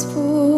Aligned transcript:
full, 0.00 0.51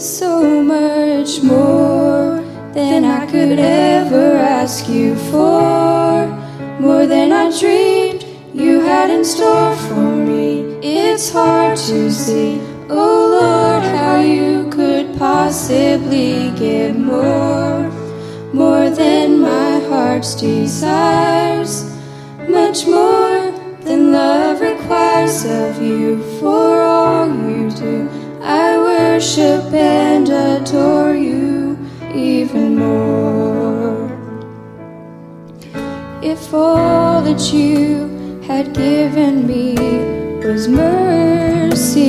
so 0.00 0.62
much 0.62 1.42
more 1.42 2.40
than 2.72 3.04
I 3.04 3.26
could 3.26 3.58
ever 3.58 4.36
ask 4.36 4.88
you 4.88 5.16
for, 5.30 6.26
more 6.78 7.04
than 7.06 7.32
I 7.32 7.50
dreamed 7.58 8.24
you 8.54 8.80
had 8.80 9.10
in 9.10 9.24
store 9.24 9.74
for 9.74 10.14
me. 10.14 10.78
It's 10.82 11.32
hard 11.32 11.76
to 11.78 12.10
see, 12.12 12.60
oh 12.88 13.38
Lord, 13.40 13.82
how 13.82 14.20
you 14.20 14.70
could 14.70 15.18
possibly 15.18 16.52
give 16.56 16.96
more, 16.96 17.90
more 18.52 18.90
than 18.90 19.40
my 19.40 19.80
heart's 19.88 20.36
desires, 20.36 21.84
much 22.48 22.86
more 22.86 23.50
than 23.80 24.12
love 24.12 24.60
requires 24.60 25.44
of 25.44 25.82
you 25.82 26.22
for 26.38 26.82
all 26.82 27.27
worship 29.28 29.72
and 29.74 30.28
adore 30.30 31.14
you 31.14 31.78
even 32.14 32.78
more. 32.78 34.08
If 36.22 36.54
all 36.54 37.20
that 37.22 37.52
you 37.52 38.40
had 38.46 38.72
given 38.72 39.46
me 39.46 39.74
was 40.38 40.66
mercy, 40.66 42.08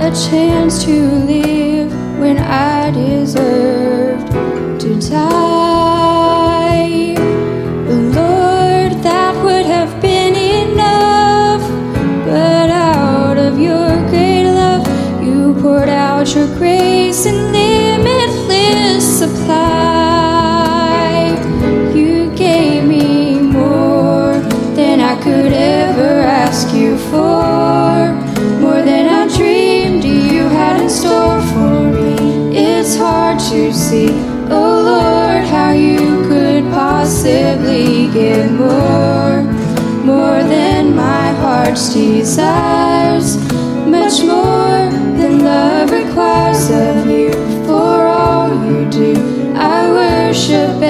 a 0.00 0.10
chance 0.10 0.82
to 0.86 1.08
live 1.32 1.92
when 2.18 2.38
I 2.38 2.90
deserved 2.90 4.32
to 4.80 4.98
die. 5.08 5.41
Oh 33.94 34.82
Lord, 34.84 35.44
how 35.44 35.72
you 35.72 36.22
could 36.26 36.64
possibly 36.72 38.10
give 38.10 38.50
more, 38.52 39.42
more 40.02 40.42
than 40.42 40.96
my 40.96 41.32
heart's 41.32 41.92
desires, 41.92 43.36
much 43.86 44.22
more 44.22 44.88
than 45.18 45.44
love 45.44 45.90
requires 45.90 46.70
of 46.70 47.06
you 47.06 47.32
for 47.66 48.06
all 48.06 48.48
you 48.64 48.88
do. 48.90 49.52
I 49.56 49.90
worship 49.90 50.81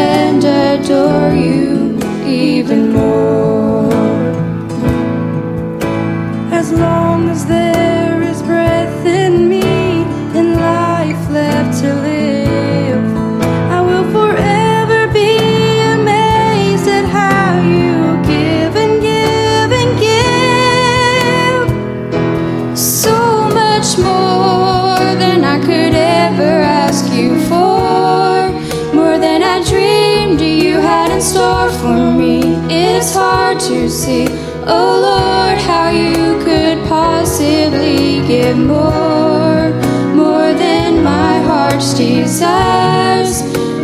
It's 33.04 33.14
hard 33.14 33.58
to 33.58 33.90
see, 33.90 34.28
oh 34.64 34.92
Lord, 35.08 35.58
how 35.62 35.90
you 35.90 36.38
could 36.44 36.78
possibly 36.86 38.24
give 38.28 38.56
more, 38.56 39.72
more 40.14 40.54
than 40.54 41.02
my 41.02 41.40
heart's 41.40 41.94
desires, 41.94 43.42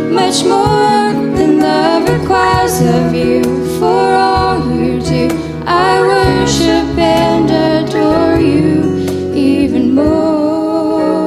much 0.09 0.45
more 0.45 1.11
than 1.35 1.59
love 1.59 2.07
requires 2.07 2.79
of 2.79 3.13
you 3.13 3.43
for 3.77 4.15
all 4.15 4.57
you 4.73 5.01
do. 5.01 5.27
I 5.65 5.99
worship 5.99 6.97
and 6.97 7.51
adore 7.51 8.39
you 8.39 9.35
even 9.35 9.93
more. 9.95 11.19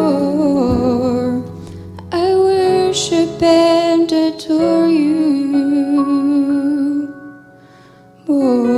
I 2.10 2.34
worship 2.34 3.42
and 3.42 4.10
adore 4.10 4.71
Ooh. 8.32 8.71